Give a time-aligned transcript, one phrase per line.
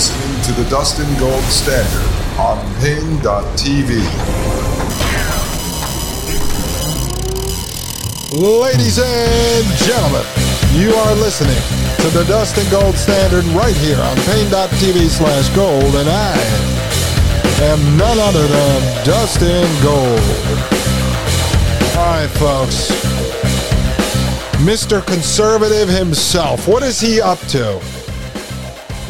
[0.00, 4.00] listening to the Dustin Gold Standard on Paine.tv.
[8.32, 10.24] Ladies and gentlemen,
[10.72, 11.60] you are listening
[12.00, 16.32] to the Dustin Gold Standard right here on Paine.tv slash gold, and I
[17.60, 20.18] am none other than Dustin Gold.
[21.98, 22.88] All right, folks.
[24.64, 25.06] Mr.
[25.06, 27.99] Conservative himself, what is he up to?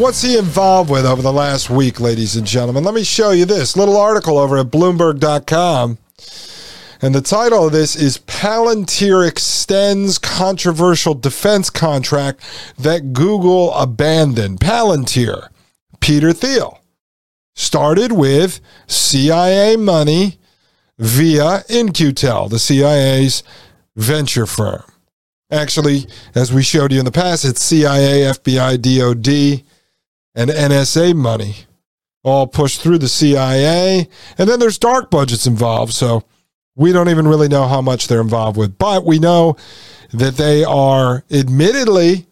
[0.01, 2.85] What's he involved with over the last week, ladies and gentlemen?
[2.85, 5.99] Let me show you this little article over at Bloomberg.com.
[7.03, 12.41] And the title of this is Palantir extends controversial defense contract
[12.79, 14.61] that Google abandoned.
[14.61, 15.51] Palantir,
[16.01, 16.81] Peter Thiel,
[17.55, 20.39] started with CIA money
[20.99, 23.43] via In-Q-Tel, the CIA's
[23.97, 24.83] venture firm.
[25.51, 29.63] Actually, as we showed you in the past, it's CIA, FBI, DOD,
[30.35, 31.57] and NSA money
[32.23, 34.09] all pushed through the CIA.
[34.39, 35.93] And then there's dark budgets involved.
[35.93, 36.25] So
[36.77, 38.79] we don't even really know how much they're involved with.
[38.79, 39.57] But we know
[40.13, 42.27] that they are admittedly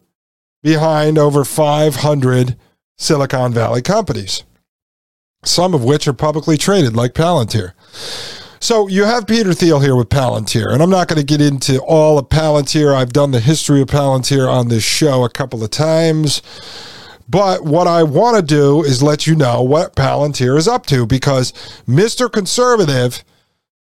[0.62, 2.56] behind over 500
[2.96, 4.42] Silicon Valley companies,
[5.44, 7.72] some of which are publicly traded, like Palantir.
[8.60, 11.80] So you have Peter Thiel here with Palantir, and I'm not going to get into
[11.80, 12.92] all of Palantir.
[12.92, 16.42] I've done the history of Palantir on this show a couple of times.
[17.28, 21.06] But what I want to do is let you know what Palantir is up to
[21.06, 21.52] because
[21.86, 22.32] Mr.
[22.32, 23.22] Conservative,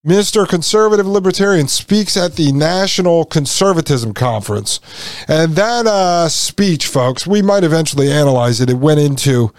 [0.06, 0.48] Mr.
[0.48, 4.80] Conservative Libertarian speaks at the National Conservatism Conference.
[5.28, 8.70] And that uh, speech, folks, we might eventually analyze it.
[8.70, 9.52] It went into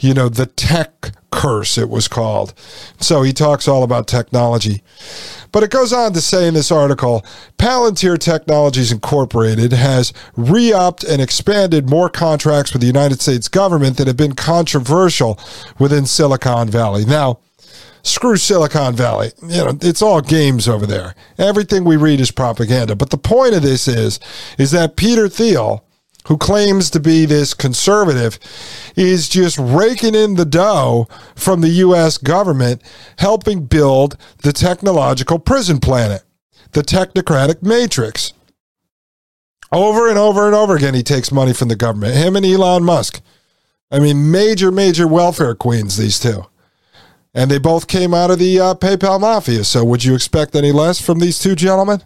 [0.00, 2.54] you know, the tech curse, it was called.
[2.98, 4.82] So he talks all about technology.
[5.52, 7.24] But it goes on to say in this article
[7.58, 13.96] Palantir Technologies Incorporated has re upped and expanded more contracts with the United States government
[13.96, 15.38] that have been controversial
[15.78, 17.04] within Silicon Valley.
[17.04, 17.40] Now,
[18.02, 19.32] screw Silicon Valley.
[19.42, 21.14] You know, it's all games over there.
[21.38, 22.96] Everything we read is propaganda.
[22.96, 24.20] But the point of this is,
[24.58, 25.84] is that Peter Thiel,
[26.26, 28.38] who claims to be this conservative,
[28.96, 32.18] is just raking in the dough from the U.S.
[32.18, 32.82] government,
[33.18, 36.22] helping build the technological prison planet,
[36.72, 38.32] the technocratic matrix.
[39.72, 42.16] Over and over and over again, he takes money from the government.
[42.16, 43.20] Him and Elon Musk.
[43.90, 46.46] I mean, major, major welfare queens, these two.
[47.32, 49.64] And they both came out of the uh, PayPal mafia.
[49.64, 52.02] So, would you expect any less from these two gentlemen?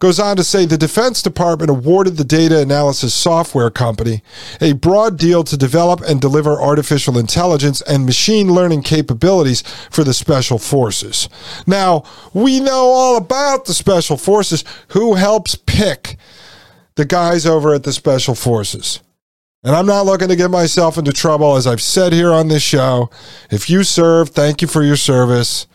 [0.00, 4.22] Goes on to say the Defense Department awarded the data analysis software company
[4.58, 10.14] a broad deal to develop and deliver artificial intelligence and machine learning capabilities for the
[10.14, 11.28] Special Forces.
[11.66, 14.64] Now, we know all about the Special Forces.
[14.88, 16.16] Who helps pick
[16.94, 19.00] the guys over at the Special Forces?
[19.62, 22.62] And I'm not looking to get myself into trouble, as I've said here on this
[22.62, 23.10] show.
[23.50, 25.66] If you serve, thank you for your service.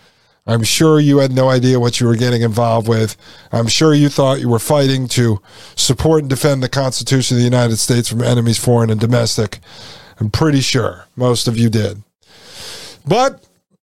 [0.47, 3.17] I'm sure you had no idea what you were getting involved with.
[3.51, 5.41] I'm sure you thought you were fighting to
[5.75, 9.59] support and defend the Constitution of the United States from enemies, foreign and domestic.
[10.19, 12.03] I'm pretty sure most of you did.
[13.07, 13.43] But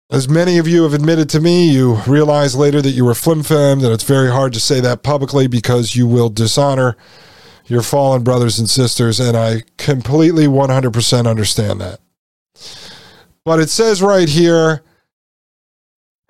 [0.10, 3.82] as many of you have admitted to me, you realize later that you were flim-flam,
[3.82, 6.96] that it's very hard to say that publicly because you will dishonor
[7.66, 12.00] your fallen brothers and sisters, and I completely 100% understand that.
[13.44, 14.84] But it says right here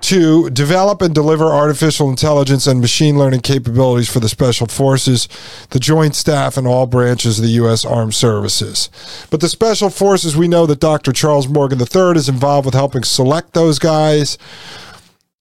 [0.05, 5.27] to develop and deliver artificial intelligence and machine learning capabilities for the Special Forces,
[5.71, 7.83] the Joint Staff, and all branches of the U.S.
[7.83, 8.89] Armed Services.
[9.31, 11.11] But the Special Forces, we know that Dr.
[11.11, 14.38] Charles Morgan III is involved with helping select those guys.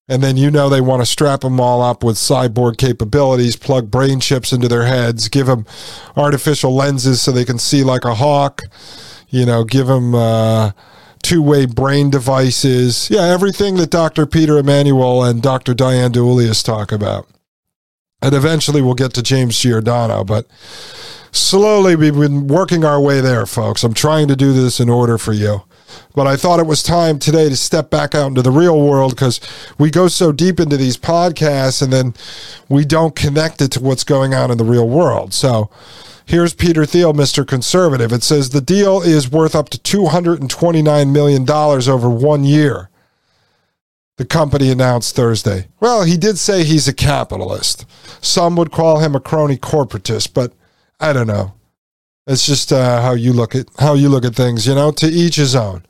[0.08, 3.90] And then you know they want to strap them all up with cyborg capabilities, plug
[3.90, 5.66] brain chips into their heads, give them
[6.16, 8.62] artificial lenses so they can see like a hawk,
[9.28, 10.14] you know, give them.
[10.14, 10.72] Uh,
[11.24, 13.08] two way brain devices.
[13.10, 14.26] Yeah, everything that Dr.
[14.26, 15.74] Peter Emanuel and Dr.
[15.74, 17.26] Diane DiEuliis talk about.
[18.22, 20.46] And eventually we'll get to James Giordano, but
[21.32, 23.82] slowly we've been working our way there, folks.
[23.82, 25.62] I'm trying to do this in order for you.
[26.14, 29.14] But I thought it was time today to step back out into the real world
[29.14, 29.40] because
[29.78, 32.14] we go so deep into these podcasts and then
[32.68, 35.34] we don't connect it to what's going on in the real world.
[35.34, 35.70] So,
[36.26, 37.46] Here's Peter Thiel, Mr.
[37.46, 38.10] Conservative.
[38.10, 42.88] It says the deal is worth up to $229 million over one year.
[44.16, 45.68] The company announced Thursday.
[45.80, 47.84] Well, he did say he's a capitalist.
[48.22, 50.52] Some would call him a crony corporatist, but
[50.98, 51.52] I don't know.
[52.26, 54.90] It's just uh, how you look at how you look at things, you know.
[54.92, 55.84] To each his own.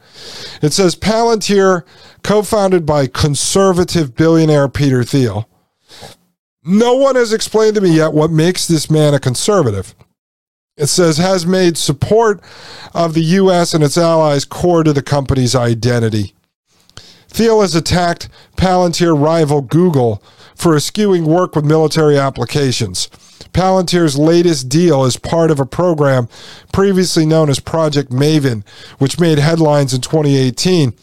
[0.62, 1.84] It says Palantir,
[2.22, 5.48] co-founded by conservative billionaire Peter Thiel.
[6.64, 9.94] No one has explained to me yet what makes this man a conservative.
[10.76, 12.42] It says has made support
[12.94, 13.74] of the U.S.
[13.74, 16.34] and its allies core to the company's identity.
[17.28, 20.22] Thiel has attacked Palantir rival Google
[20.56, 23.08] for eschewing work with military applications.
[23.52, 26.28] Palantir's latest deal is part of a program
[26.72, 28.66] previously known as Project Maven,
[28.98, 30.94] which made headlines in 2018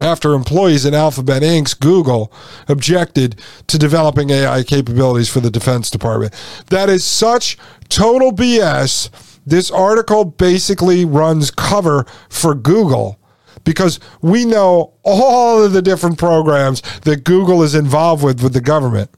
[0.00, 2.32] after employees at Alphabet Inc.'s Google
[2.68, 6.34] objected to developing AI capabilities for the Defense Department.
[6.68, 7.58] That is such
[7.88, 9.10] total BS.
[9.44, 13.18] This article basically runs cover for Google
[13.64, 18.60] because we know all of the different programs that Google is involved with with the
[18.60, 19.10] government.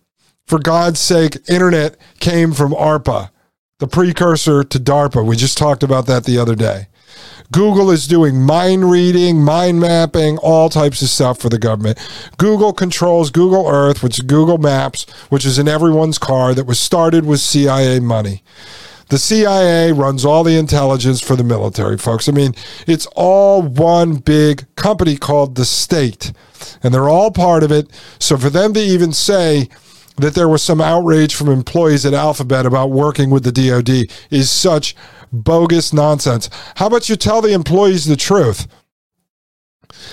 [0.46, 3.30] For God's sake, internet came from ARPA,
[3.78, 5.24] the precursor to DARPA.
[5.24, 6.88] We just talked about that the other day.
[7.52, 11.98] Google is doing mind reading, mind mapping, all types of stuff for the government.
[12.38, 16.80] Google controls Google Earth, which is Google Maps, which is in everyone's car that was
[16.80, 18.42] started with CIA money.
[19.10, 22.30] The CIA runs all the intelligence for the military, folks.
[22.30, 22.54] I mean,
[22.86, 26.32] it's all one big company called the state,
[26.82, 27.90] and they're all part of it.
[28.18, 29.68] So for them to even say,
[30.16, 34.50] that there was some outrage from employees at Alphabet about working with the DoD is
[34.50, 34.94] such
[35.32, 36.50] bogus nonsense.
[36.76, 38.66] How about you tell the employees the truth?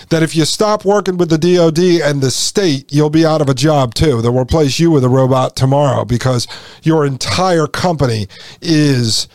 [0.10, 3.50] That if you stop working with the DoD and the state, you'll be out of
[3.50, 4.22] a job too.
[4.22, 6.48] They'll replace you with a robot tomorrow because
[6.84, 8.28] your entire company
[8.62, 9.28] is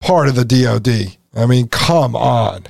[0.00, 1.16] part of the DoD.
[1.34, 2.66] I mean, come on.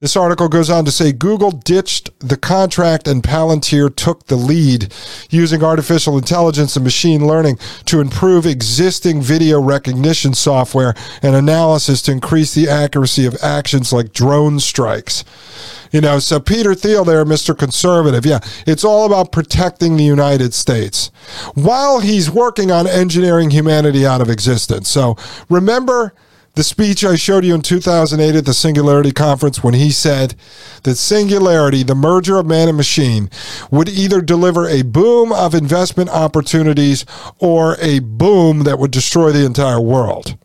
[0.00, 4.94] This article goes on to say Google ditched the contract and Palantir took the lead
[5.28, 12.12] using artificial intelligence and machine learning to improve existing video recognition software and analysis to
[12.12, 15.22] increase the accuracy of actions like drone strikes.
[15.92, 17.56] You know, so Peter Thiel there, Mr.
[17.56, 21.10] Conservative, yeah, it's all about protecting the United States
[21.52, 24.88] while he's working on engineering humanity out of existence.
[24.88, 25.18] So
[25.50, 26.14] remember
[26.60, 30.34] the speech I showed you in 2008 at the Singularity Conference when he said
[30.82, 33.30] that Singularity, the merger of man and machine,
[33.70, 37.06] would either deliver a boom of investment opportunities
[37.38, 40.36] or a boom that would destroy the entire world.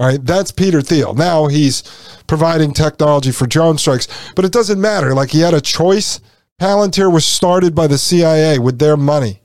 [0.00, 1.14] All right, that's Peter Thiel.
[1.14, 1.84] Now he's
[2.26, 5.14] providing technology for drone strikes, but it doesn't matter.
[5.14, 6.18] Like he had a choice.
[6.60, 9.42] Palantir was started by the CIA with their money.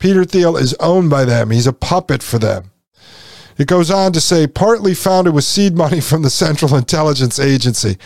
[0.00, 1.50] Peter Thiel is owned by them.
[1.52, 2.72] He's a puppet for them.
[3.58, 7.96] It goes on to say, partly founded with seed money from the Central Intelligence Agency.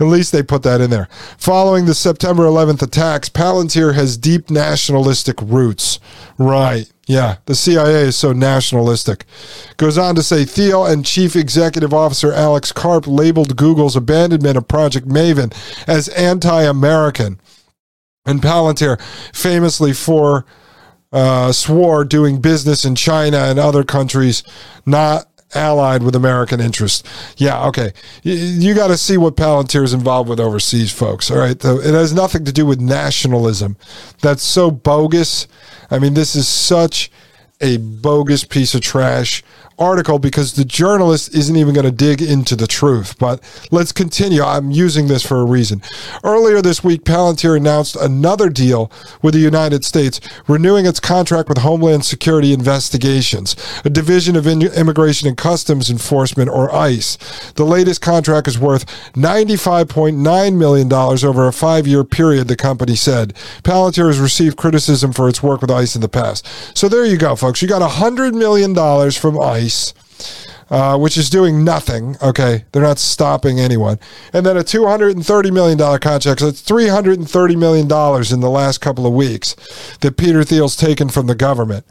[0.00, 1.08] At least they put that in there.
[1.36, 6.00] Following the September 11th attacks, Palantir has deep nationalistic roots.
[6.36, 6.90] Right.
[7.06, 9.24] Yeah, the CIA is so nationalistic.
[9.78, 14.68] Goes on to say Thiel and Chief Executive Officer Alex Karp labeled Google's abandonment of
[14.68, 15.54] Project Maven
[15.88, 17.40] as anti American.
[18.26, 19.00] And Palantir,
[19.32, 20.44] famously for
[21.12, 24.42] uh, swore doing business in China and other countries
[24.84, 27.02] not allied with American interests.
[27.36, 27.92] Yeah, okay.
[28.22, 31.30] You, you got to see what Palantir is involved with overseas, folks.
[31.30, 31.56] All right.
[31.62, 33.76] It has nothing to do with nationalism.
[34.20, 35.46] That's so bogus.
[35.90, 37.10] I mean, this is such
[37.60, 39.42] a bogus piece of trash
[39.78, 43.18] article because the journalist isn't even going to dig into the truth.
[43.18, 43.40] But
[43.70, 44.42] let's continue.
[44.42, 45.82] I'm using this for a reason.
[46.24, 48.90] Earlier this week, Palantir announced another deal
[49.22, 55.28] with the United States, renewing its contract with Homeland Security Investigations, a division of Immigration
[55.28, 57.16] and Customs Enforcement, or ICE.
[57.54, 63.34] The latest contract is worth $95.9 million over a five year period, the company said.
[63.62, 66.46] Palantir has received criticism for its work with ICE in the past.
[66.76, 67.47] So there you go, folks.
[67.56, 68.74] You got $100 million
[69.12, 69.94] from ICE
[70.70, 72.16] uh, which is doing nothing.
[72.22, 73.98] Okay, they're not stopping anyone.
[74.32, 76.40] And then a two hundred and thirty million dollar contract.
[76.40, 79.56] So it's three hundred and thirty million dollars in the last couple of weeks
[80.00, 81.86] that Peter Thiel's taken from the government.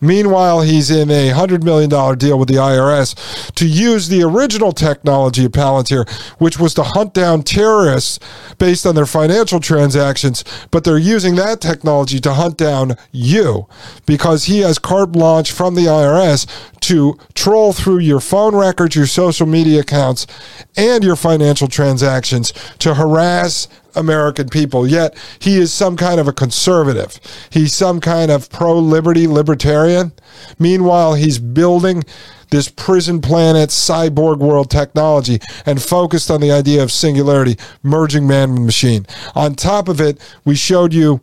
[0.00, 1.88] Meanwhile, he's in a $100 million
[2.18, 7.14] deal with the IRS to use the original technology of Palantir, which was to hunt
[7.14, 8.18] down terrorists
[8.58, 13.66] based on their financial transactions, but they're using that technology to hunt down you
[14.04, 16.46] because he has carte blanche from the IRS
[16.80, 20.26] to troll through your phone records, your social media accounts,
[20.76, 26.32] and your financial transactions to harass American people, yet he is some kind of a
[26.32, 27.18] conservative.
[27.50, 30.12] He's some kind of pro liberty libertarian.
[30.58, 32.04] Meanwhile, he's building
[32.50, 38.52] this prison planet cyborg world technology and focused on the idea of singularity, merging man
[38.52, 39.06] with machine.
[39.34, 41.20] On top of it, we showed you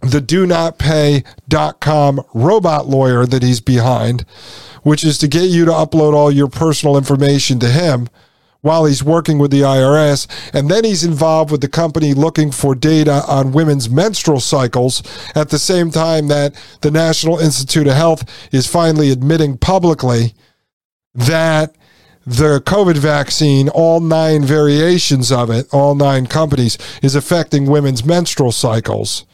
[0.00, 4.24] the do not pay.com robot lawyer that he's behind,
[4.82, 8.08] which is to get you to upload all your personal information to him
[8.60, 10.26] while he's working with the IRS.
[10.52, 15.02] And then he's involved with the company looking for data on women's menstrual cycles
[15.34, 20.34] at the same time that the National Institute of Health is finally admitting publicly
[21.14, 21.74] that
[22.26, 28.52] the COVID vaccine, all nine variations of it, all nine companies, is affecting women's menstrual
[28.52, 29.24] cycles.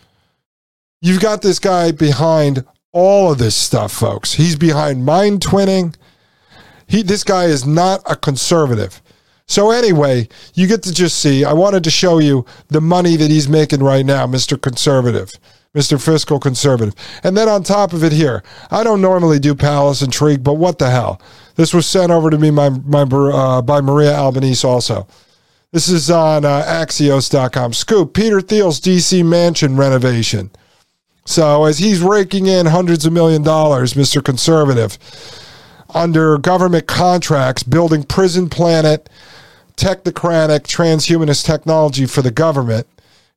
[1.00, 4.34] You've got this guy behind all of this stuff, folks.
[4.34, 5.96] He's behind mind twinning.
[6.86, 9.02] He, this guy is not a conservative.
[9.46, 11.44] So anyway, you get to just see.
[11.44, 14.60] I wanted to show you the money that he's making right now, Mr.
[14.60, 15.30] Conservative,
[15.74, 16.02] Mr.
[16.02, 16.94] Fiscal Conservative.
[17.22, 20.78] And then on top of it here, I don't normally do Palace Intrigue, but what
[20.78, 21.20] the hell?
[21.56, 25.06] This was sent over to me by, my, uh, by Maria Albanese also.
[25.72, 27.72] This is on uh, Axios.com.
[27.72, 30.50] Scoop, Peter Thiel's DC mansion renovation.
[31.26, 34.22] So as he's raking in hundreds of million dollars, Mr.
[34.24, 34.98] Conservative,
[35.94, 39.08] under government contracts, building Prison Planet,
[39.76, 42.86] technocratic transhumanist technology for the government,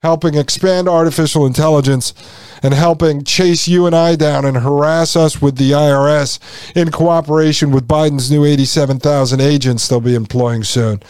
[0.01, 2.13] helping expand artificial intelligence,
[2.61, 6.39] and helping chase you and I down and harass us with the IRS
[6.75, 11.01] in cooperation with Biden's new 87,000 agents they'll be employing soon.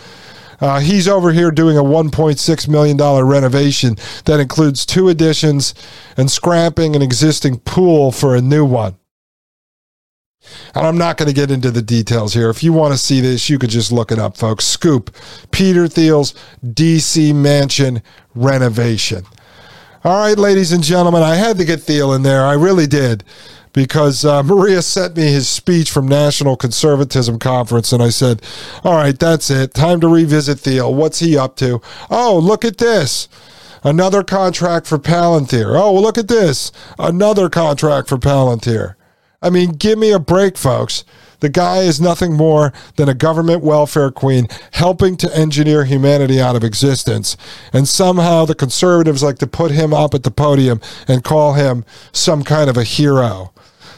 [0.60, 5.76] Uh, he's over here doing a $1.6 million renovation that includes two additions
[6.16, 8.96] and scrapping an existing pool for a new one.
[10.76, 12.50] And I'm not going to get into the details here.
[12.50, 14.66] If you want to see this, you could just look it up, folks.
[14.66, 15.16] Scoop
[15.52, 18.02] Peter Thiel's DC mansion
[18.36, 19.26] renovation.
[20.04, 22.46] All right, ladies and gentlemen, I had to get Thiel in there.
[22.46, 23.24] I really did
[23.74, 28.42] because uh, Maria sent me his speech from National Conservatism Conference, and I said,
[28.84, 29.74] All right, that's it.
[29.74, 30.94] Time to revisit Thiel.
[30.94, 31.82] What's he up to?
[32.10, 33.30] Oh, look at this.
[33.84, 35.80] Another contract for Palantir.
[35.80, 36.72] Oh, well, look at this.
[36.98, 38.97] Another contract for Palantir.
[39.48, 41.06] I mean, give me a break, folks.
[41.40, 46.58] The guy is nothing more than a government welfare queen helping to engineer humanity out
[46.58, 47.38] of existence.
[47.72, 51.86] And somehow the conservatives like to put him up at the podium and call him
[52.12, 53.54] some kind of a hero,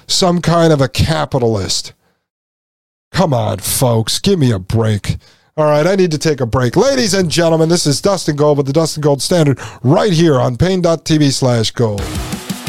[0.05, 1.93] some kind of a capitalist.
[3.11, 5.17] Come on, folks, give me a break.
[5.57, 6.75] All right, I need to take a break.
[6.75, 10.57] Ladies and gentlemen, this is Dustin Gold with the Dustin Gold Standard right here on
[10.57, 12.38] Paine.tv slash gold.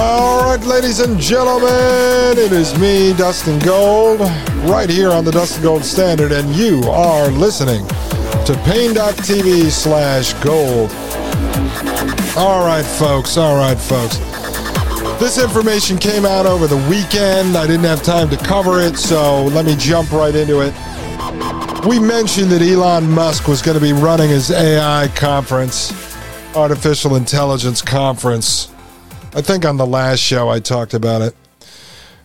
[0.00, 4.20] All right, ladies and gentlemen, it is me, Dustin Gold,
[4.70, 7.84] right here on the Dustin Gold Standard, and you are listening
[8.46, 10.92] to Paine.tv slash gold.
[12.36, 13.36] All right, folks.
[13.36, 14.18] All right, folks.
[15.18, 17.56] This information came out over the weekend.
[17.56, 20.72] I didn't have time to cover it, so let me jump right into it.
[21.88, 25.92] We mentioned that Elon Musk was going to be running his AI conference,
[26.54, 28.72] artificial intelligence conference
[29.38, 31.32] I think on the last show I talked about it.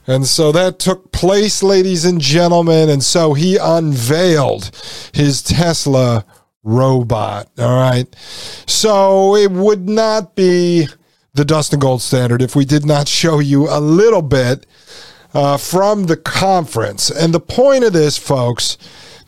[0.08, 2.90] And so that took place, ladies and gentlemen.
[2.90, 4.72] And so he unveiled
[5.14, 6.26] his Tesla
[6.64, 7.52] robot.
[7.60, 8.08] All right.
[8.66, 10.88] So it would not be
[11.36, 14.66] the Dustin Gold standard if we did not show you a little bit
[15.36, 17.12] uh, from the conference.
[17.12, 18.80] And the point of this, folks,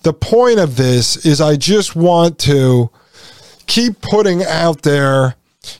[0.01, 2.89] the point of this is I just want to
[3.67, 5.35] keep putting out there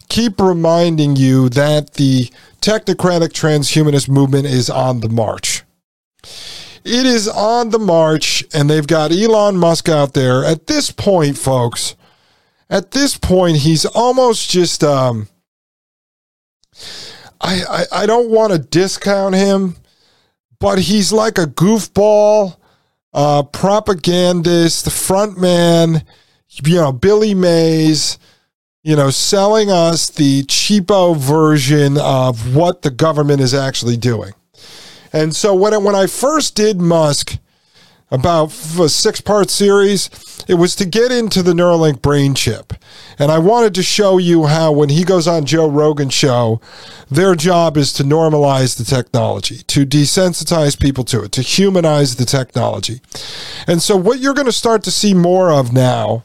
[0.10, 2.30] keep reminding you that the
[2.62, 5.64] technocratic transhumanist movement is on the march.
[6.84, 10.46] It is on the march, and they've got Elon Musk out there.
[10.46, 11.96] At this point, folks,
[12.70, 14.84] at this point, he's almost just.
[14.84, 15.28] Um,
[17.42, 19.76] I, I, I don't want to discount him,
[20.60, 22.58] but he's like a goofball,
[23.14, 26.04] uh, propagandist, the front man,
[26.64, 28.18] you know, Billy Mays
[28.86, 34.32] you know, selling us the cheapo version of what the government is actually doing.
[35.12, 37.40] And so when, when I first did Musk,
[38.12, 40.12] about a six part series,
[40.48, 42.74] it was to get into the Neuralink brain chip.
[43.18, 46.62] And I wanted to show you how, when he goes on Joe Rogan show,
[47.10, 52.26] their job is to normalize the technology, to desensitize people to it, to humanize the
[52.26, 53.02] technology.
[53.66, 56.24] And so, what you're going to start to see more of now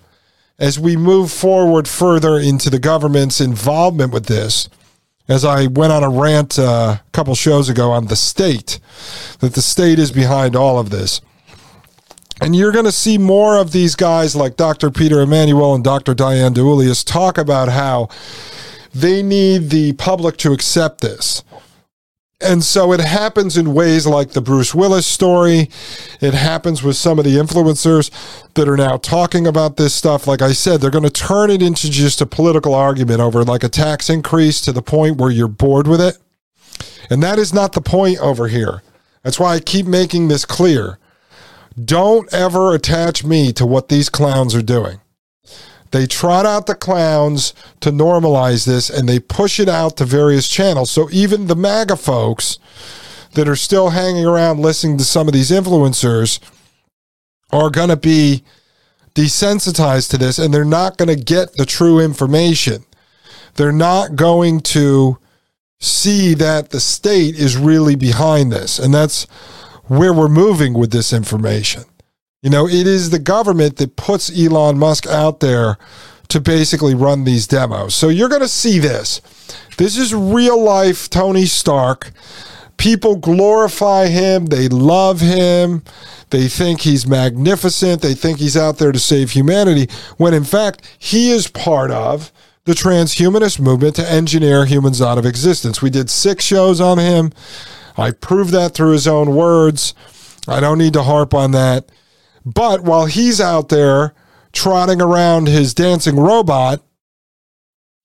[0.60, 4.68] as we move forward further into the government's involvement with this,
[5.26, 8.78] as I went on a rant uh, a couple shows ago on the state,
[9.40, 11.22] that the state is behind all of this.
[12.42, 14.90] And you're going to see more of these guys like Dr.
[14.90, 16.14] Peter Emanuel and Dr.
[16.14, 18.08] Diane DiEuliis talk about how
[18.94, 21.42] they need the public to accept this.
[22.42, 25.68] And so it happens in ways like the Bruce Willis story.
[26.22, 28.10] It happens with some of the influencers
[28.54, 30.26] that are now talking about this stuff.
[30.26, 33.62] Like I said, they're going to turn it into just a political argument over like
[33.62, 36.16] a tax increase to the point where you're bored with it.
[37.10, 38.82] And that is not the point over here.
[39.22, 40.98] That's why I keep making this clear.
[41.82, 45.00] Don't ever attach me to what these clowns are doing.
[45.90, 50.48] They trot out the clowns to normalize this and they push it out to various
[50.48, 50.90] channels.
[50.90, 52.58] So even the MAGA folks
[53.34, 56.38] that are still hanging around listening to some of these influencers
[57.52, 58.44] are going to be
[59.14, 62.84] desensitized to this and they're not going to get the true information.
[63.54, 65.18] They're not going to
[65.80, 68.78] see that the state is really behind this.
[68.78, 69.24] And that's
[69.86, 71.84] where we're moving with this information.
[72.42, 75.76] You know, it is the government that puts Elon Musk out there
[76.28, 77.94] to basically run these demos.
[77.94, 79.20] So you're going to see this.
[79.76, 82.12] This is real life Tony Stark.
[82.78, 84.46] People glorify him.
[84.46, 85.82] They love him.
[86.30, 88.00] They think he's magnificent.
[88.00, 92.32] They think he's out there to save humanity, when in fact, he is part of
[92.64, 95.82] the transhumanist movement to engineer humans out of existence.
[95.82, 97.32] We did six shows on him.
[97.98, 99.92] I proved that through his own words.
[100.48, 101.90] I don't need to harp on that.
[102.44, 104.14] But while he's out there
[104.52, 106.82] trotting around his dancing robot,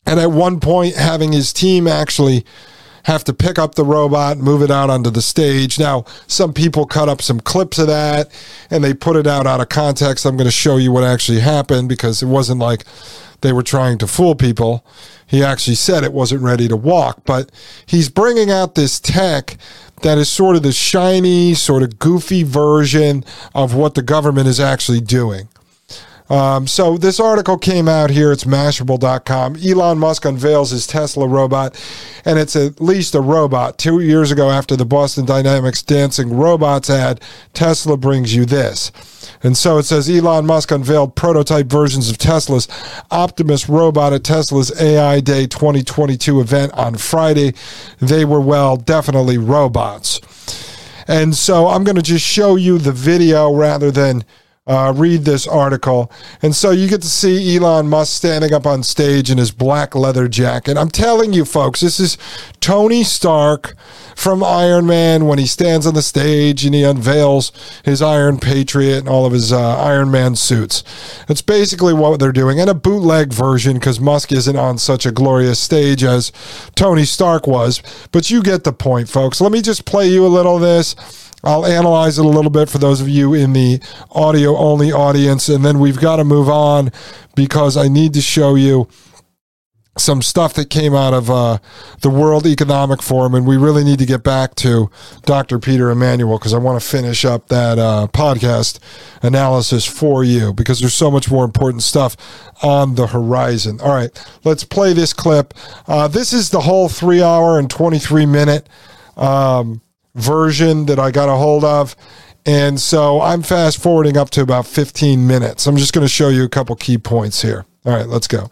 [0.06, 2.46] and at one point having his team actually
[3.06, 5.78] have to pick up the robot, move it out onto the stage.
[5.78, 8.32] Now, some people cut up some clips of that
[8.72, 10.26] and they put it out out of context.
[10.26, 12.84] I'm going to show you what actually happened because it wasn't like
[13.42, 14.84] they were trying to fool people.
[15.28, 17.52] He actually said it wasn't ready to walk, but
[17.86, 19.58] he's bringing out this tech
[20.02, 23.24] that is sort of the shiny, sort of goofy version
[23.54, 25.48] of what the government is actually doing.
[26.30, 28.32] Um, so this article came out here.
[28.32, 29.58] It's Mashable.com.
[29.58, 31.80] Elon Musk unveils his Tesla robot,
[32.26, 33.78] and it's at least a robot.
[33.78, 37.22] Two years ago, after the Boston Dynamics dancing robots ad,
[37.54, 38.92] Tesla brings you this.
[39.44, 42.68] And so it says Elon Musk unveiled prototype versions of Tesla's
[43.12, 47.54] Optimus robot at Tesla's AI Day 2022 event on Friday.
[48.00, 50.20] They were, well, definitely robots.
[51.08, 54.26] And so I'm going to just show you the video rather than
[54.68, 56.12] uh, read this article.
[56.42, 59.94] And so you get to see Elon Musk standing up on stage in his black
[59.94, 60.76] leather jacket.
[60.78, 62.18] I'm telling you, folks, this is
[62.62, 63.76] Tony Stark
[64.16, 67.52] from Iron Man when he stands on the stage and he unveils
[67.84, 70.84] his Iron Patriot and all of his uh, Iron Man suits.
[71.30, 75.12] It's basically what they're doing, and a bootleg version because Musk isn't on such a
[75.12, 76.32] glorious stage as
[76.74, 77.84] Tony Stark was.
[78.12, 79.40] But you get the point, folks.
[79.40, 80.96] Let me just play you a little of this.
[81.46, 83.80] I'll analyze it a little bit for those of you in the
[84.12, 86.92] audio only audience, and then we've got to move on
[87.36, 88.90] because I need to show you
[89.98, 91.58] some stuff that came out of uh,
[92.02, 94.90] the World Economic Forum, and we really need to get back to
[95.24, 95.58] Dr.
[95.58, 98.80] Peter Emanuel because I want to finish up that uh, podcast
[99.22, 102.18] analysis for you because there's so much more important stuff
[102.62, 103.80] on the horizon.
[103.82, 104.12] All right,
[104.44, 105.54] let's play this clip.
[105.88, 108.68] Uh, this is the whole three hour and 23 minute
[109.16, 109.82] um,
[110.16, 111.96] version that I got a hold of.
[112.46, 115.66] And so I'm fast forwarding up to about 15 minutes.
[115.68, 117.66] I'm just going to show you a couple key points here.
[117.86, 118.50] All right, let's go.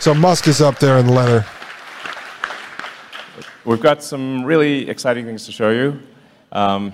[0.00, 1.46] So Musk is up there in the letter.
[3.64, 6.00] We've got some really exciting things to show you.
[6.52, 6.92] Um,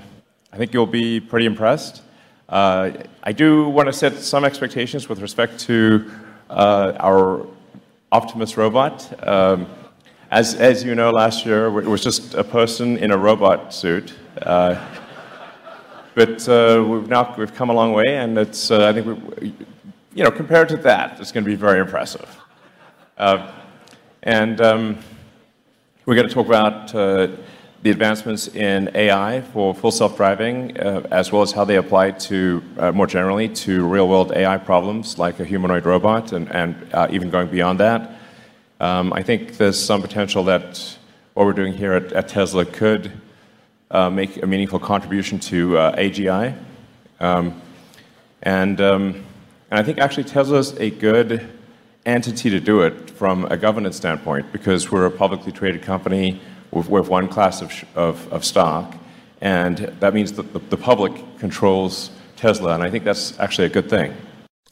[0.53, 2.03] I think you'll be pretty impressed.
[2.49, 2.93] Uh,
[3.23, 6.11] I do want to set some expectations with respect to
[6.49, 7.47] uh, our
[8.13, 9.27] Optimus robot.
[9.27, 9.67] Um,
[10.33, 14.15] as, as you know, last year it was just a person in a robot suit.
[14.41, 14.83] Uh,
[16.15, 19.07] but uh, we've now we've come a long way, and it's uh, I think
[19.41, 19.55] we,
[20.15, 22.29] you know compared to that, it's going to be very impressive.
[23.19, 23.53] Uh,
[24.23, 24.99] and um,
[26.07, 27.29] we're going to talk about uh,
[27.83, 32.63] the advancements in AI for full self-driving, uh, as well as how they apply to
[32.95, 36.75] more generally to real-world AI problems like a humanoid robot, and, and
[37.11, 38.22] even going beyond that.
[38.83, 40.99] Um, I think there's some potential that
[41.35, 43.13] what we're doing here at, at Tesla could
[43.93, 46.59] uh, make a meaningful contribution to uh, AGI.
[47.21, 47.63] Um,
[48.43, 49.25] and, um,
[49.71, 51.49] and I think actually Tesla's a good
[52.07, 56.41] entity to do it from a governance standpoint because we're a publicly traded company
[56.73, 58.97] with, with one class of, of, of, stock,
[59.41, 63.71] and that means that the, the public controls Tesla, and I think that's actually a
[63.71, 64.13] good thing.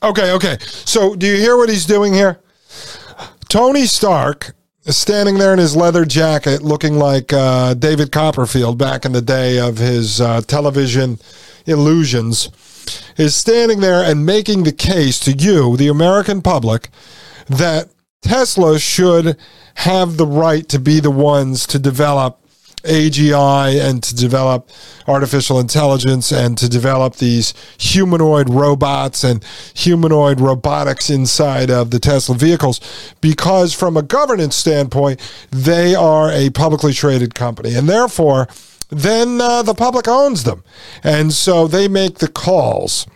[0.03, 0.59] Okay, okay.
[0.61, 2.40] So do you hear what he's doing here?
[3.51, 9.11] Tony Stark standing there in his leather jacket, looking like uh, David Copperfield back in
[9.11, 11.19] the day of his uh, television
[11.67, 12.49] illusions,
[13.17, 16.91] is standing there and making the case to you, the American public,
[17.49, 17.89] that
[18.23, 19.37] Tesla should
[19.75, 22.39] have the right to be the ones to develop
[22.85, 24.69] AGI and to develop
[25.07, 32.35] artificial intelligence and to develop these humanoid robots and humanoid robotics inside of the Tesla
[32.35, 32.81] vehicles
[33.21, 37.75] because, from a governance standpoint, they are a publicly traded company.
[37.75, 38.49] And therefore,
[38.90, 40.64] then uh, the public owns them.
[41.03, 43.07] And so they make the calls.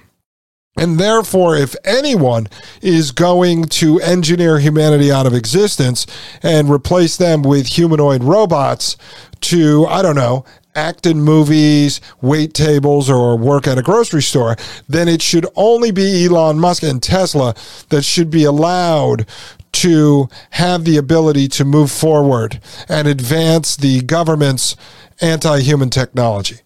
[0.76, 2.48] And therefore, if anyone
[2.82, 6.06] is going to engineer humanity out of existence
[6.42, 8.96] and replace them with humanoid robots
[9.42, 14.56] to, I don't know, act in movies, wait tables, or work at a grocery store,
[14.88, 17.54] then it should only be Elon Musk and Tesla
[17.90, 19.26] that should be allowed
[19.72, 24.76] to have the ability to move forward and advance the government's
[25.20, 26.63] anti human technology.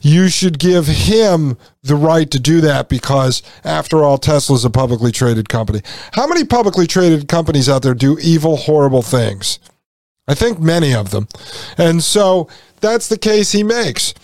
[0.00, 5.12] You should give him the right to do that because, after all, Tesla's a publicly
[5.12, 5.80] traded company.
[6.12, 9.58] How many publicly traded companies out there do evil, horrible things?
[10.28, 11.28] I think many of them.
[11.78, 12.48] And so
[12.80, 14.14] that's the case he makes.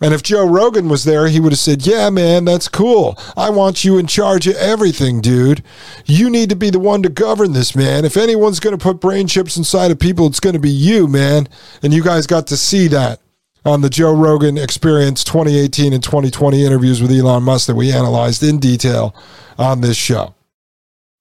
[0.00, 3.16] And if Joe Rogan was there, he would have said, Yeah, man, that's cool.
[3.36, 5.62] I want you in charge of everything, dude.
[6.06, 8.04] You need to be the one to govern this, man.
[8.04, 11.06] If anyone's going to put brain chips inside of people, it's going to be you,
[11.06, 11.48] man.
[11.84, 13.20] And you guys got to see that
[13.64, 18.42] on the Joe Rogan Experience 2018 and 2020 interviews with Elon Musk that we analyzed
[18.42, 19.14] in detail
[19.58, 20.34] on this show.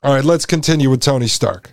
[0.04, 1.72] All right, let's continue with Tony Stark.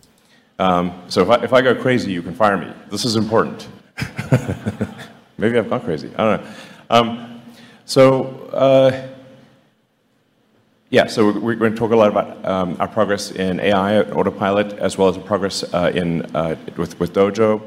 [0.58, 2.72] Um, so if I, if I go crazy, you can fire me.
[2.90, 3.68] This is important.
[5.38, 6.10] Maybe I've gone crazy.
[6.16, 6.50] I don't know.
[6.90, 7.42] Um,
[7.86, 9.08] so, uh,
[10.90, 14.02] yeah, so we're, we're, going to talk a lot about um, our progress in AI,
[14.02, 17.62] autopilot, as well as the progress uh, in, uh, with, with Dojo.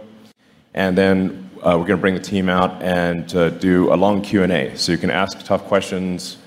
[0.74, 4.22] And then uh, we're going to bring the team out and uh, do a long
[4.22, 4.76] Q&A.
[4.76, 6.38] So you can ask tough questions,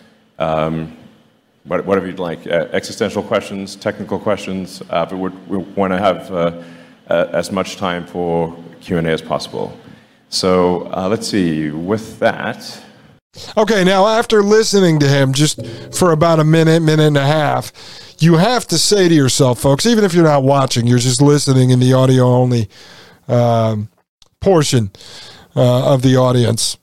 [0.41, 0.97] um,
[1.65, 6.63] whatever you'd like, uh, existential questions, technical questions, uh, but we want to have uh,
[7.09, 9.79] uh, as much time for Q&A as possible.
[10.31, 12.83] So let's see, with that...
[13.57, 17.73] Okay, now after listening to him just for about a minute, minute and a half,
[18.21, 21.71] you have to say to yourself, folks, even if you're not watching, you're just listening
[21.71, 22.69] in the audio only
[23.27, 23.89] um,
[24.45, 24.91] portion
[25.57, 26.77] uh, of the audience,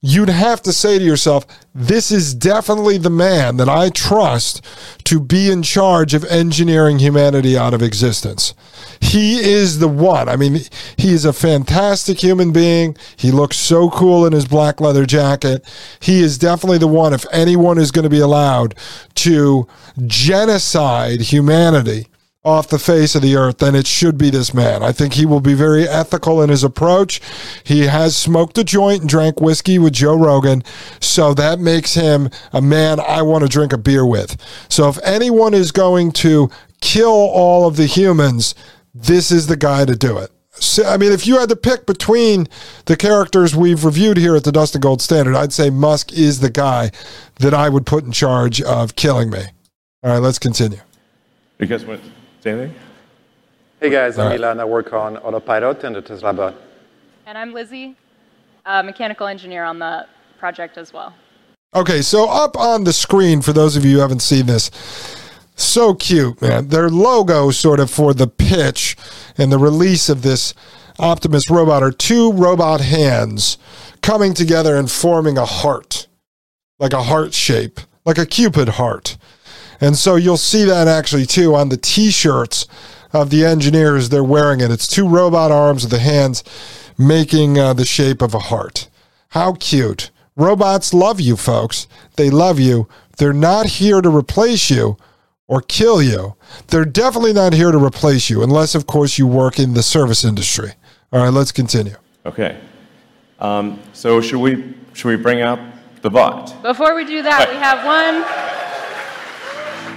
[0.00, 1.44] you'd have to say to yourself,
[1.74, 4.64] this is definitely the man that I trust
[5.04, 8.54] to be in charge of engineering humanity out of existence.
[9.00, 10.28] He is the one.
[10.28, 10.60] I mean,
[10.96, 12.96] he is a fantastic human being.
[13.16, 15.64] He looks so cool in his black leather jacket.
[15.98, 18.76] He is definitely the one, if anyone is going to be allowed
[19.16, 19.66] to
[20.06, 22.06] genocide humanity
[22.42, 24.82] off the face of the earth, then it should be this man.
[24.82, 27.20] I think he will be very ethical in his approach.
[27.64, 30.62] He has smoked a joint and drank whiskey with Joe Rogan,
[31.00, 34.40] so that makes him a man I want to drink a beer with.
[34.70, 36.50] So if anyone is going to
[36.80, 38.54] kill all of the humans,
[38.94, 40.30] this is the guy to do it.
[40.52, 42.48] So, I mean, if you had to pick between
[42.86, 46.50] the characters we've reviewed here at the Dustin Gold Standard, I'd say Musk is the
[46.50, 46.90] guy
[47.36, 49.42] that I would put in charge of killing me.
[50.02, 50.80] All right, let's continue.
[51.56, 52.00] Because what?
[52.40, 52.74] Say anything?
[53.80, 54.60] Hey guys, I'm Milan.
[54.60, 56.54] I work on Autopilot and the Tesla bot.
[57.26, 57.96] And I'm Lizzie,
[58.64, 60.06] a mechanical engineer on the
[60.38, 61.14] project as well.
[61.74, 64.70] Okay, so up on the screen, for those of you who haven't seen this,
[65.54, 66.68] so cute, man.
[66.68, 68.96] Their logo, sort of, for the pitch
[69.36, 70.54] and the release of this
[70.98, 73.58] Optimus robot are two robot hands
[74.00, 76.08] coming together and forming a heart,
[76.78, 79.18] like a heart shape, like a Cupid heart.
[79.80, 82.66] And so you'll see that actually too on the t-shirts
[83.12, 84.08] of the engineers.
[84.08, 84.70] They're wearing it.
[84.70, 86.44] It's two robot arms with the hands
[86.98, 88.88] making uh, the shape of a heart.
[89.30, 90.10] How cute.
[90.36, 91.86] Robots love you, folks.
[92.16, 92.88] They love you.
[93.16, 94.96] They're not here to replace you
[95.46, 96.36] or kill you.
[96.68, 100.24] They're definitely not here to replace you, unless, of course, you work in the service
[100.24, 100.72] industry.
[101.12, 101.96] All right, let's continue.
[102.24, 102.60] Okay.
[103.40, 105.58] Um, so should we should we bring out
[106.02, 106.62] the bot?
[106.62, 107.50] Before we do that, right.
[107.50, 108.59] we have one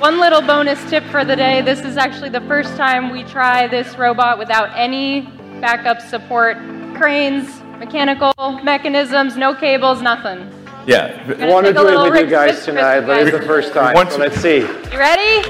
[0.03, 3.67] one little bonus tip for the day this is actually the first time we try
[3.67, 5.21] this robot without any
[5.61, 6.57] backup support
[6.93, 10.51] cranes, mechanical mechanisms, no cables, nothing.
[10.85, 11.23] Yeah.
[11.39, 13.95] I want to do it with you guys tonight, but it's the first time.
[14.09, 14.57] So let's see.
[14.57, 15.47] You ready?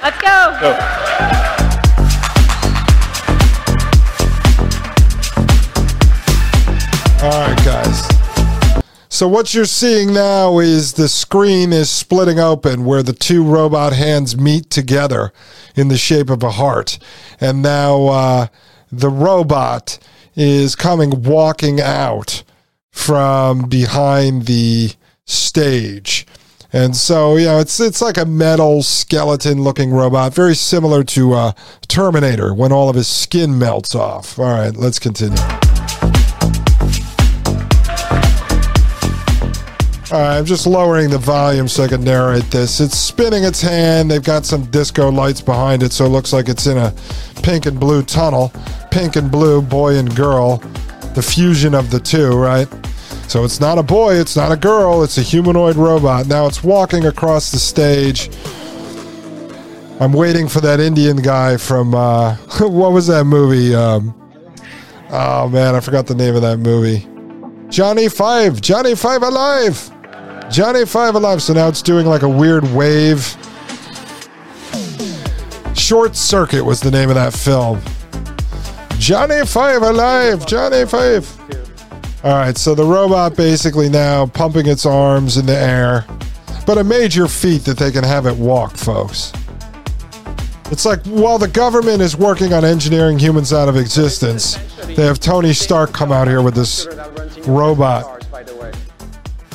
[0.00, 0.56] Let's go.
[0.60, 0.70] go.
[7.24, 8.19] All right, guys.
[9.20, 13.92] So what you're seeing now is the screen is splitting open where the two robot
[13.92, 15.30] hands meet together
[15.76, 16.98] in the shape of a heart.
[17.38, 18.46] And now uh,
[18.90, 19.98] the robot
[20.36, 22.42] is coming walking out
[22.92, 24.92] from behind the
[25.26, 26.26] stage.
[26.72, 31.34] And so, you know, it's it's like a metal skeleton looking robot, very similar to
[31.34, 31.52] uh,
[31.88, 34.38] Terminator when all of his skin melts off.
[34.38, 35.36] All right, let's continue.
[40.12, 42.80] I'm just lowering the volume so I can narrate this.
[42.80, 44.10] It's spinning its hand.
[44.10, 46.92] They've got some disco lights behind it, so it looks like it's in a
[47.42, 48.52] pink and blue tunnel.
[48.90, 50.56] Pink and blue, boy and girl,
[51.14, 52.66] the fusion of the two, right?
[53.28, 56.26] So it's not a boy, it's not a girl, it's a humanoid robot.
[56.26, 58.30] Now it's walking across the stage.
[60.00, 63.76] I'm waiting for that Indian guy from uh, what was that movie?
[63.76, 64.12] Um,
[65.10, 67.06] oh man, I forgot the name of that movie.
[67.68, 69.88] Johnny Five, Johnny Five Alive,
[70.50, 71.42] Johnny Five Alive.
[71.42, 73.36] So now it's doing like a weird wave.
[75.74, 77.80] Short Circuit was the name of that film.
[78.98, 81.28] Johnny Five Alive, Johnny Five.
[82.22, 86.04] All right, so the robot basically now pumping its arms in the air,
[86.66, 89.32] but a major feat that they can have it walk, folks.
[90.70, 95.18] It's like while the government is working on engineering humans out of existence, they have
[95.18, 96.86] Tony Stark come out here with this
[97.46, 98.19] robot.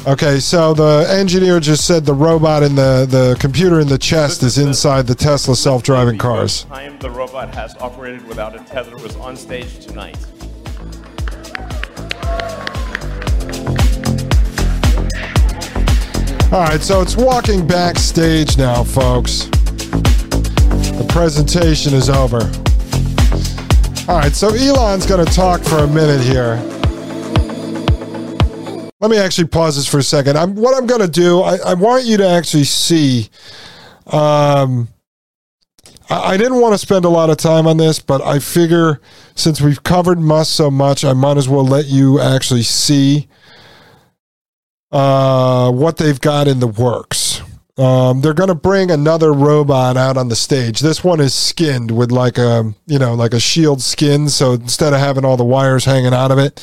[0.08, 4.44] Okay, so the engineer just said the robot in the, the computer in the chest
[4.44, 6.66] is inside the Tesla self driving cars.
[6.66, 10.16] Time the robot has operated without a tether was on stage tonight.
[16.54, 19.46] All right, so it's walking backstage now, folks.
[21.00, 22.42] The presentation is over.
[24.08, 26.58] All right, so Elon's going to talk for a minute here.
[29.06, 30.36] Let me actually pause this for a second.
[30.36, 33.30] I'm, what I'm going to do, I, I want you to actually see.
[34.08, 34.88] Um,
[36.10, 39.00] I, I didn't want to spend a lot of time on this, but I figure
[39.36, 43.28] since we've covered Musk so much, I might as well let you actually see
[44.92, 47.44] uh, what they've got in the works.
[47.78, 50.80] Um, they're going to bring another robot out on the stage.
[50.80, 54.30] This one is skinned with like a, you know, like a shield skin.
[54.30, 56.60] So instead of having all the wires hanging out of it,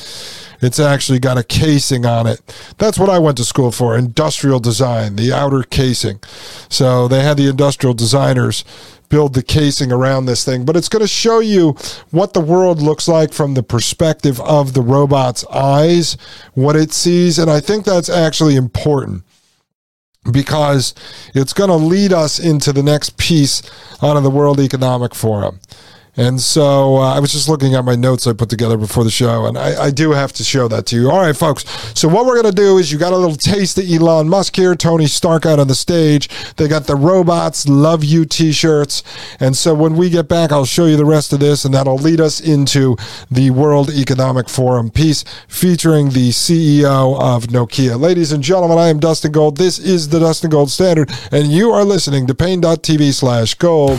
[0.62, 2.40] it's actually got a casing on it.
[2.78, 6.20] That's what I went to school for industrial design, the outer casing.
[6.68, 8.64] So they had the industrial designers
[9.08, 11.76] build the casing around this thing, but it's going to show you
[12.12, 16.16] what the world looks like from the perspective of the robot's eyes,
[16.54, 17.38] what it sees.
[17.38, 19.24] And I think that's actually important
[20.30, 20.94] because
[21.34, 23.62] it's going to lead us into the next piece
[24.02, 25.60] out of the World Economic Forum.
[26.14, 29.10] And so uh, I was just looking at my notes I put together before the
[29.10, 31.10] show, and I, I do have to show that to you.
[31.10, 31.64] All right, folks.
[31.98, 34.54] So what we're going to do is you got a little taste of Elon Musk
[34.54, 36.28] here, Tony Stark out on the stage.
[36.56, 39.02] They got the robots love you t-shirts,
[39.40, 41.96] and so when we get back, I'll show you the rest of this, and that'll
[41.96, 42.96] lead us into
[43.30, 47.98] the World Economic Forum piece featuring the CEO of Nokia.
[47.98, 49.56] Ladies and gentlemen, I am Dustin Gold.
[49.56, 53.98] This is the Dustin Gold Standard, and you are listening to Paine.tv slash gold.